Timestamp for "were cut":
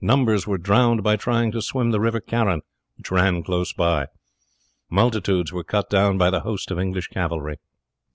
5.52-5.90